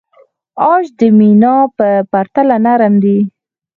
عاج 0.63 0.85
د 0.99 1.01
مینا 1.17 1.55
په 1.77 1.87
پرتله 2.11 2.55
نرم 2.65 2.93
دی. 3.03 3.19